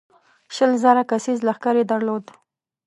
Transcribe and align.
شل 0.55 0.71
زره 0.83 1.03
کسیز 1.11 1.39
لښکر 1.47 1.75
یې 1.79 1.85
درلود. 1.91 2.25